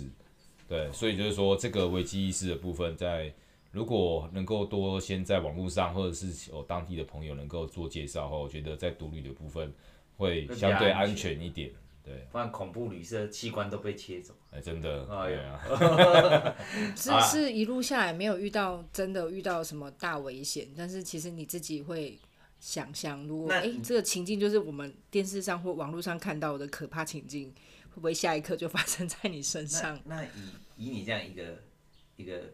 [0.66, 3.30] 对，所以就是说这个危机意识的部分，在
[3.74, 9.74] 如果能够多先在网络上或者是有当地的朋友能够做介绍后，我觉得在独旅的部分
[10.16, 11.70] 会相对安全一点。
[12.04, 14.36] 对，不然恐怖旅社器官都被切走。
[14.52, 16.56] 哎，真的，哎呀，
[16.98, 22.20] 是是一路下来没有遇到真的遇到什么大危险，但是其实你自己会
[22.60, 27.50] 想象，如果哎这个情境就是我们电视上或网络上看到的可怕情境，
[27.92, 29.98] 会不会下一刻就发生在你身上？
[30.04, 30.30] 那，那以
[30.76, 31.64] 以你这样一个
[32.18, 32.54] 一个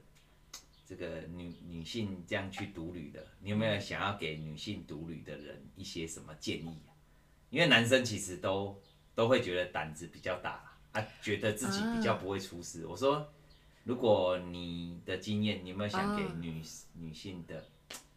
[0.86, 6.78] 这个女女性这样去独旅的，你有没有想要给女性独旅的人一些什么建议？
[7.50, 8.80] 因为男生其实都。
[9.20, 12.84] 都会觉得胆子比较大啊，觉得自己比较不会出事。
[12.84, 13.30] 啊、我说，
[13.84, 17.66] 如果你的经验，你有没有想给女、啊、女性的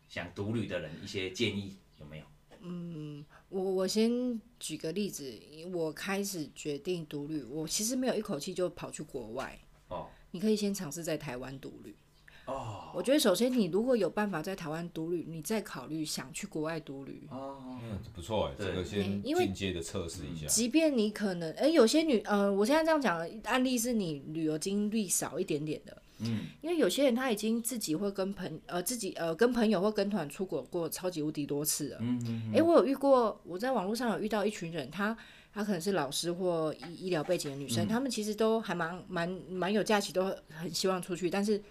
[0.08, 1.76] 想独旅的人一些建议？
[1.98, 2.24] 有没有？
[2.60, 5.36] 嗯，我我先举个例子，
[5.72, 9.58] 我开始决定独旅，我其实没有一口气就跑去国外。
[9.88, 11.96] 哦，你可以先尝试在台湾独旅。
[12.44, 17.28] 哦，我觉得首先你如果有办法在台湾独旅，你再考虑想去国外独旅。
[17.30, 20.46] 哦，嗯，不错哎，这个先进阶的测试一下。
[20.48, 25.96] 即便你可能，哎、欸，有些女，呃，我现在这样讲的案例是你旅游经历少一点点的。
[26.18, 31.98] 嗯，因为有些人他已经自己会跟朋，呃，自己呃跟朋友或跟团出国过超级无敌多次了。
[32.00, 32.42] 嗯嗯。
[32.52, 35.16] 哎、欸，我有遇过，我在网络上有遇到一群人，他
[35.54, 41.62] 他可能是老师或医医疗背景的女生，他、嗯、们其实都还蛮蛮蛮有假期，都很希望出去，但是。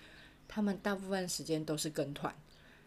[0.54, 2.36] 他们大部分时间都是跟团，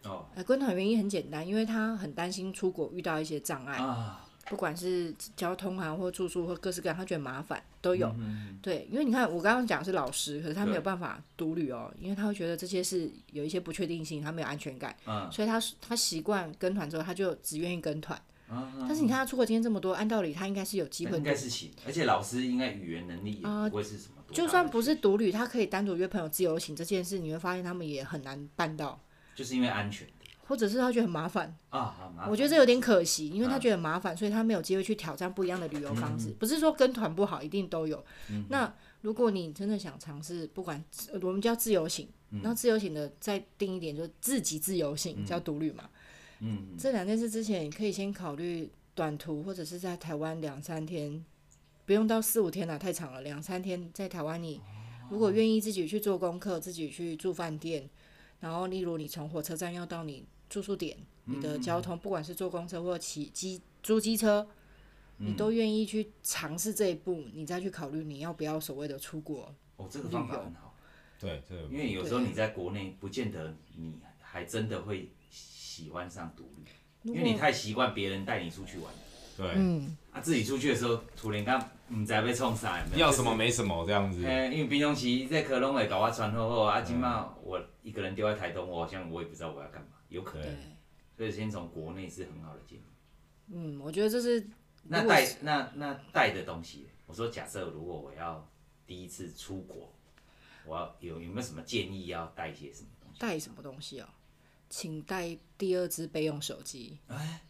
[0.03, 24.15] 哦，呃，跟团原因很简单，因为他很担心出国遇到一些障碍，啊，不管是交通啊，或住宿或各式各样，他觉得麻烦都有，嗯，对，因为你看我刚刚讲是老师，可是他没有办法独旅哦，因为他会觉得这些是有一些不确定性，他没有安全感，啊，所以他他习惯跟团之后，他就只愿意跟团，啊，但是你看他出国经验这么多，按道理他应该是有机会，应该是行，而且老师应该语言能力也不会是什么。
[24.31, 28.99] 就算不是独旅，他可以单独约朋友自由行这件事，你会发现他们也很难办到，
[29.35, 30.07] 就是因为安全，
[30.47, 31.55] 或者是他觉得很麻烦。
[31.69, 36.29] 啊，我觉得这有点可惜，因为他觉得很麻烦，所以他没有机会去挑战不一样的旅游方式。
[36.39, 38.03] 不是说跟团不好，一定都有。
[38.49, 40.83] 那如果你真的想尝试，不管
[41.21, 42.09] 我们叫自由行，
[42.41, 45.87] 那自由行的再定一点，就是自己自由行叫独旅嘛。
[46.39, 51.23] 嗯，这两件事之前，你可以先考虑短途，或者是在台湾两三天。
[51.85, 53.21] 不用到四五天了，太长了。
[53.21, 54.59] 两三天在台湾，你
[55.11, 57.87] 如果愿意自己去做功课，自己去住饭店，
[58.39, 64.47] 然后例如你从火车站要到你住宿点，你的交通不管是坐公车或骑机租机车，
[65.17, 69.53] 你都愿意去尝试这一步，你再去考虑你要不要所谓的出国。
[69.77, 70.73] 哦，这个方法很好。
[71.19, 75.11] 对，这个因为有时候你在国内不见得你还真的会
[75.75, 78.93] 喜欢上独立，因为你太习惯别人带你出去玩。
[79.35, 84.25] 对，嗯，啊，自己出去的时候，突然间唔知被冲啥，要什么没什么这样子。
[84.25, 90.47] 哎，因为平常时这可能会搞我穿好好，啊，今嘛我一个人丢在台东，我好像我也不知道我要干嘛，有可能。
[91.17, 92.83] 所以先从国内是很好的建议。
[93.51, 94.47] 嗯，我觉得这是。
[94.87, 98.49] 那带那那带的东西，我说假设如果我要
[98.87, 99.93] 第一次出国，
[100.65, 103.19] 我要有有没有什么建议要带一些什么东西？
[103.19, 104.07] 带什么东西哦？
[104.69, 106.97] 请带第二只备用手机。
[107.07, 107.41] 哎，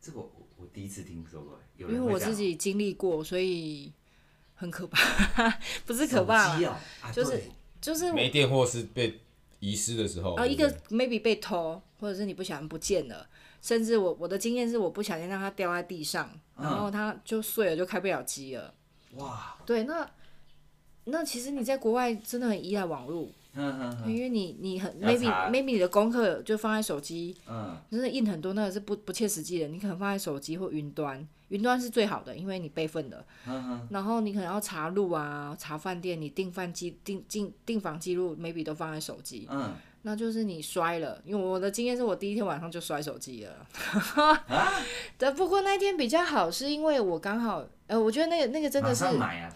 [0.00, 0.20] 这个。
[0.20, 3.92] 我我第一次听说过，因为我自己经历过，所以
[4.54, 5.50] 很可怕，
[5.84, 6.68] 不是可怕，喔
[7.02, 7.42] 啊、就是
[7.78, 9.20] 就是没电或是被
[9.60, 13.28] 遗失的时候，啊，一个 maybe 被偷，或者是你不小心不见了，
[13.60, 18.72] 甚至我我的经验是我不小心让它掉在地上，然后它就碎了，就开不了机了。
[19.16, 20.10] 哇，对，那
[21.04, 23.28] 那其实你在国外真的很依赖网络，
[24.06, 29.68] 因为你你很 maybe maybe 你的功课就放在手机，嗯，真的印很多，那个是不不切实际的。
[29.68, 33.24] 你可能放在手机或云端，云端是最好的，因为你备份的。
[33.90, 39.48] 然后你可能要查路啊，查饭店，你订饭记订订订房记录，maybe 都放在手机。
[39.50, 39.74] 嗯。
[40.02, 43.66] 那就是你摔了，因为我的经验是我第一天晚上就摔手机了。
[44.14, 44.44] 啊？
[45.18, 49.52] 对，不过那天比较好，是因为我刚好，呃，我觉得那个那个真的是买啊？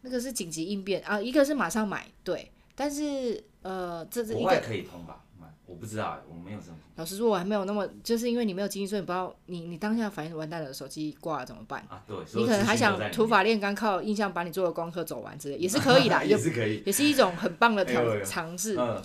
[0.00, 2.50] 那个是紧急应变啊，一个是马上买，对。
[2.74, 5.18] 但是呃，这是一个国外可以通吧？
[5.64, 6.76] 我不知道，我没有这么。
[6.96, 11.80] 老实说，我还没有那么，就是因为你没有经验，所以你不知道你你当下反应完蛋了，手机挂了怎么办？
[11.88, 12.16] 啊，对。
[12.34, 18.76] 你可能还想土法炼钢，靠印象把你做的功课走完之类，也是可以的， 也是可以，也是一种很棒的 挑尝试。
[18.78, 19.00] 嗯。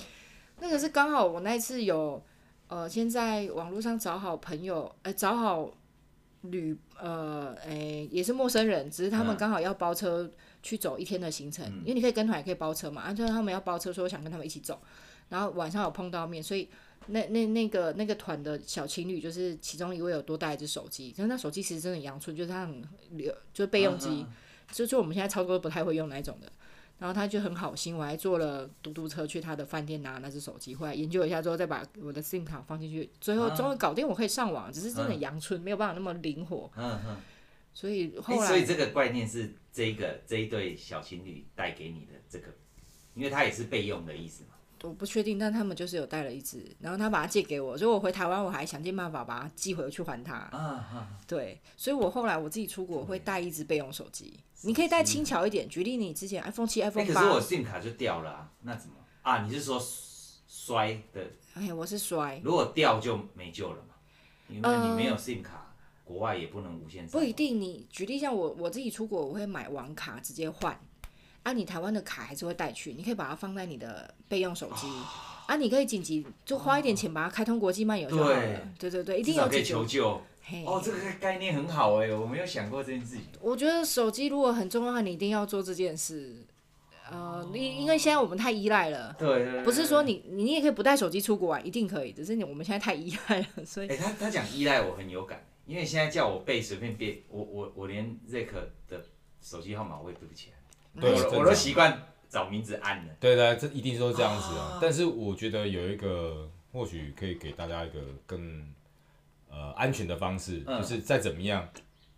[0.59, 2.21] 那个是刚好我那一次有，
[2.67, 5.71] 呃，先在网络上找好朋友，呃，找好
[6.41, 10.29] 旅，呃，诶、欸，也是陌生人，只是他们刚好要包车
[10.63, 14.79] 去走一天的行程，嗯、因为你可以跟团也可以包车嘛，啊，就是他们要包车，说我想跟他们一起走，
[15.29, 16.69] 然后晚上有碰到面，所以
[17.07, 24.25] 那那那个那个团的小情侣，就是其中一位有多带一只手机，可是那手机其实真的阳春，就是他很留，就是备用机，
[24.71, 26.51] 就就我们现在操作都不太会用那种的。
[26.99, 36.71] 然后他就很好心，我还坐了嘟嘟车去他的饭店拿那只手机回来研究一下之后，再把我的 SIM 卡放进去，最后终于搞定，我可以上网，只是真的阳春，没有办法那么灵活。
[36.75, 37.17] 嗯嗯。
[37.71, 42.47] 所以后来，所以这个概念是这一个这一对小情侣带给你的这个，
[43.13, 44.49] 因为它也是备用的意思嘛。
[44.81, 50.33] 我不确定，但他们就是有带了一只，然后他把它借给我，所以我回台湾我还想尽办法把它寄回去还他。
[50.33, 51.07] 啊啊。
[51.27, 54.39] 对，所以我后来我自己出国会带一只备用手机。
[54.63, 59.43] 你可以带轻巧一点，举例你之前 iPhone 七、iPhone 八，可是我 SIM 卡就掉了啊，那怎么啊？
[59.43, 59.79] 你是说
[60.47, 61.23] 摔的？
[61.53, 62.41] 哎，我是摔。
[62.43, 63.93] 如果掉就没救了嘛？
[64.49, 65.66] 因为你没有 SIM 卡，
[66.07, 67.05] 国外也不能无限。
[67.07, 70.79] 不一定，你举例像我，我自己出国我会买网卡直接换，
[71.43, 74.87] 啊，你台湾的卡还是会带去，你可以把它放在你的备用手机，
[75.47, 78.61] 啊，你可以紧急就花一点钱把它开通国际漫游就好了。
[78.79, 80.21] 对对对，一定要可以求救。
[80.49, 83.23] Hey, 哦，这个概念很好哎，我没有想过这件事情。
[83.41, 86.37] 我觉得手机如果很重要的话，你一定要做这件事。
[87.11, 89.13] 呃，因因为现在我们太依赖了。
[89.19, 89.63] 对，对对。
[89.63, 92.13] 不是说你你也可以不带手机出国玩，一定可以。
[92.13, 93.89] 只是你我们现在太依赖了，所以。
[93.89, 98.51] 哎、欸，他他讲依赖我很有感，因为现在叫我背随便背，我我我连 Zack
[98.87, 99.05] 的
[99.41, 101.01] 手机号码我也背不起来。
[101.01, 103.13] 对，我都习惯找名字按了。
[103.19, 104.79] 对对，这一定都是这样子啊。
[104.81, 108.73] 但是我觉得有一个或许可以给大家一个更。
[109.49, 111.67] 呃，安全的方式、嗯、就是再怎么样，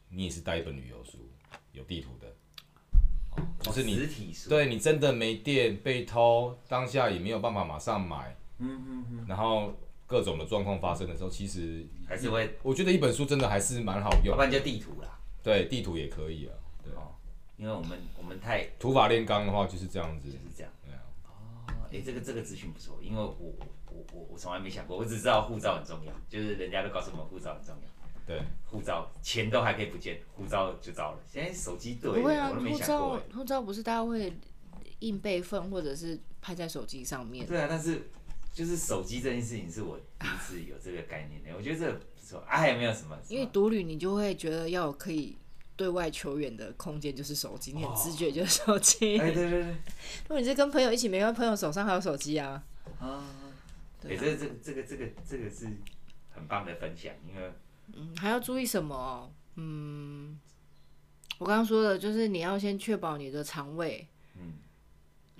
[0.10, 1.20] 你也是带一本旅游书，
[1.74, 2.28] 有地图的，
[3.38, 9.72] 哦、就是你实体书，对你真的没电被偷，当下也没有办法马上买，嗯嗯嗯，然后
[10.10, 16.54] 各种的状况发生的时候，其实还是会，我觉得一本书真的还是蛮好用，要不然就地图啦，对，地图也可以啊，
[16.84, 17.14] 对，哦、
[17.56, 21.00] 因为我们我们太土法炼钢的话就是这样子，就是这样，对啊，
[21.68, 23.54] 哦，哎、欸，这个这个资讯不错，因为我。
[23.92, 27.82] 我我我从来没想过，我只知道护照很重要，就是人家都告诉我们护照很重要。
[28.26, 31.20] 对，护照钱都还可以不见，护照就糟了。
[31.28, 33.16] 现在手机对，不会啊，我都没想过。
[33.16, 34.32] 护照护照不是大家会
[35.00, 37.48] 硬备份或者是拍在手机上面？
[37.48, 38.12] 对啊，但是
[38.54, 42.40] 就是手机这件事情是我第一次有这个概念的，我觉得这个不错。
[42.40, 43.18] 啊，还有没有什么？
[43.28, 45.38] 因为独旅你就会觉得要可以
[45.76, 49.18] 对外求援的空间就是手机，你很直觉就是手机。
[49.18, 49.62] 哎，对对对。
[49.62, 52.64] 如果你是跟朋友一起，没关系，朋友手上还有手机啊。
[53.00, 53.24] 啊。
[54.02, 55.66] 对，这这这个这个这个是
[56.30, 57.52] 很棒的分享，因为
[57.94, 59.30] 嗯，还要注意什么？
[59.56, 60.40] 嗯，
[61.38, 64.19] 我刚刚说的就是你要先确保你的肠胃，嗯，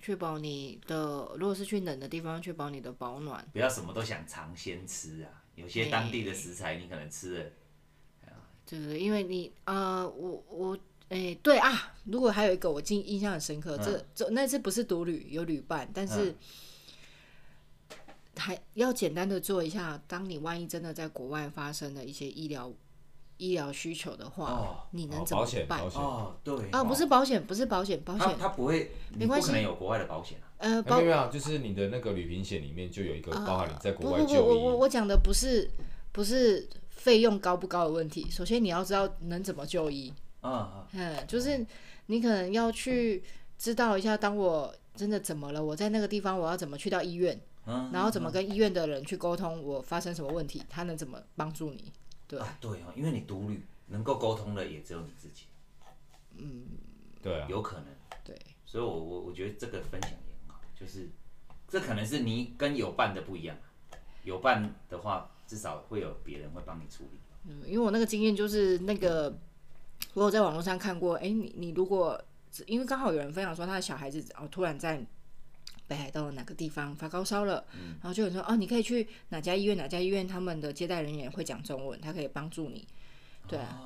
[0.10, 5.30] 确保你的如果是去冷的地方，确保你的保暖，不要什么都想尝鲜吃啊。
[5.54, 7.52] 有些当地的食材你可能吃了，
[8.66, 10.76] 就是因为你呃，我我
[11.10, 16.32] 哎、欸，对啊，如果还有一个我印印象很深刻，嗯、这这那次不是独旅，有旅伴，但是。
[16.32, 16.36] 嗯
[18.36, 22.72] 还要简单的做一下，当你万一真的在国外发生了一些医疗
[23.40, 25.82] 医疗需求的话，哦、你能怎么办？
[25.96, 30.46] 哦，对，啊，不是保险，不是保险，保险它不会，没关系，不可能有国外的保险啊。
[30.58, 34.36] 呃，没有没有，就是你的那个旅行险里面就有一个包含你在国外就医。
[34.36, 35.68] 不不不，我我我讲的不是
[36.12, 40.14] 不是费用高不高的问题，首先你要知道能怎么就医。
[40.44, 41.66] 嗯嗯，就是
[42.06, 43.24] 你可能要去
[43.58, 47.40] 知道一下，当我真的怎么了，我在那个地方我要怎么去到医院。
[47.94, 49.64] 然后怎么跟医院的人去沟通？
[49.64, 50.64] 我发生什么问题？
[50.68, 51.94] 他能怎么帮助你？
[52.30, 55.46] 对啊，对哦，因为你独旅能够沟通的也只有你自己。
[56.38, 56.64] 嗯，
[57.24, 57.86] 对啊，有可能。
[58.24, 60.18] 对，所以我我我觉得这个分享也
[60.48, 61.10] 很好，就是
[61.68, 63.58] 这可能是你跟有伴的不一样。
[64.24, 67.20] 有伴的话，至少会有别人会帮你处理。
[67.46, 69.36] 嗯，因为我那个经验就是那个，
[70.14, 72.24] 我有在网络上看过，哎，你你如果
[72.68, 75.04] 因为刚好有人分享说他的小孩子哦突然在。
[75.90, 82.88] 北海道的哪个地方发高烧了，嗯、然后就有人说哦，你可以去哪家医院，哪家医院他们的接待人员会讲中文，他可以帮助你。
[83.48, 83.84] 对啊，哦、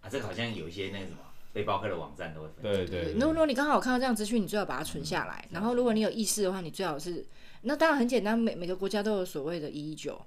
[0.00, 1.18] 啊，这个好像有一些那什么
[1.52, 2.48] 背包客的网站都会。
[2.62, 3.12] 对对，对。
[3.12, 5.44] 如果你刚好看到这样资讯，你最好把它存下来。
[5.50, 7.24] 嗯、然后如果你有意识的话，你最好是
[7.62, 10.18] 那当然很简单，每每个国家都有所谓的一一九。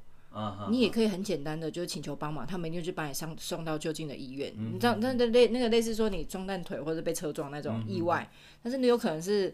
[0.69, 4.49] 你也可以很简单的就请求帮忙，他们一定就把你送送到就近的医院。
[4.55, 9.53] 嗯、你知道，那那类那个类似说你撞断腿或者被车撞那种意外，嗯、但是你有可能是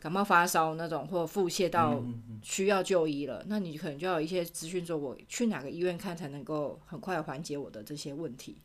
[0.00, 2.02] 感冒发烧那种，或腹泻到
[2.42, 8.56] 需要就医了，嗯、那你可能就要有一些资讯，说我去哪个医院看才能够很快缓解我的这些问题。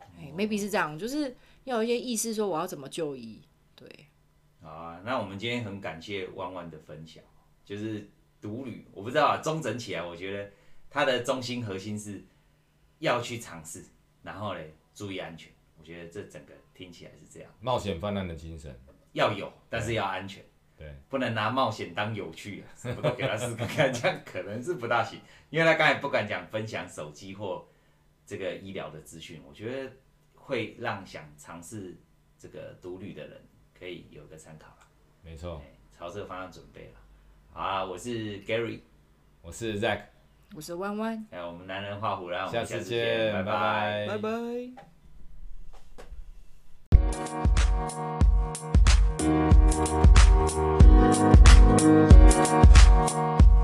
[0.00, 3.40] 哎、哦 hey，maybe 是这样，就是要有一些意识，说我要怎么就医。
[3.74, 3.88] 对，
[4.62, 7.22] 好啊，那我们今天很感谢万万的分享，
[7.64, 8.08] 就是
[8.40, 10.50] 独旅，我不知道啊，中整起来，我觉得。
[10.90, 12.24] 它的中心核心是
[12.98, 13.84] 要去尝试，
[14.22, 15.52] 然后嘞注意安全。
[15.78, 18.74] 我觉得这整个听起来是这样，冒险泛滥的精神
[19.12, 20.42] 要有，但是要安全。
[20.78, 25.20] 对，不能拿冒险当有趣，什么都给他试看看，这样可能是不大行。
[25.50, 27.66] 因为他刚才不敢讲分享手机或
[28.24, 29.90] 这个医疗的资讯，我觉得
[30.34, 31.96] 会让想尝试
[32.38, 33.40] 这个独旅的人
[33.76, 34.86] 可以有个参考了。
[35.22, 35.60] 没错，
[35.98, 37.00] 朝这个方向准备了。
[37.50, 38.80] 好啊，我是 Gary，
[39.42, 40.02] 我是 Zack。
[40.54, 44.30] 我是弯弯，哎，我们男人画虎啦，我们下次见，拜拜，拜拜。
[49.18, 49.57] 拜拜。
[49.78, 50.82] Thank
[53.12, 53.57] you.